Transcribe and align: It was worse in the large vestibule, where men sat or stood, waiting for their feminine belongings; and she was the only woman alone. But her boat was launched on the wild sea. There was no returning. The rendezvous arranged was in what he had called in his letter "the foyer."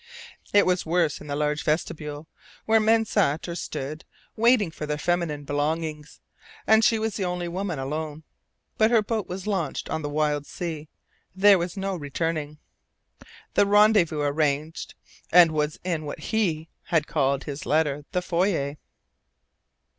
It 0.51 0.65
was 0.65 0.83
worse 0.83 1.21
in 1.21 1.27
the 1.27 1.35
large 1.35 1.61
vestibule, 1.63 2.27
where 2.65 2.79
men 2.79 3.05
sat 3.05 3.47
or 3.47 3.53
stood, 3.53 4.03
waiting 4.35 4.71
for 4.71 4.87
their 4.87 4.97
feminine 4.97 5.43
belongings; 5.43 6.19
and 6.65 6.83
she 6.83 6.97
was 6.97 7.17
the 7.17 7.25
only 7.25 7.47
woman 7.47 7.77
alone. 7.77 8.23
But 8.79 8.89
her 8.89 9.03
boat 9.03 9.27
was 9.27 9.45
launched 9.45 9.89
on 9.91 10.01
the 10.01 10.09
wild 10.09 10.47
sea. 10.47 10.89
There 11.35 11.59
was 11.59 11.77
no 11.77 11.95
returning. 11.95 12.57
The 13.53 13.67
rendezvous 13.67 14.21
arranged 14.23 14.95
was 15.31 15.79
in 15.83 16.03
what 16.05 16.19
he 16.19 16.67
had 16.85 17.05
called 17.05 17.43
in 17.43 17.51
his 17.51 17.67
letter 17.67 18.03
"the 18.11 18.23
foyer." 18.23 18.77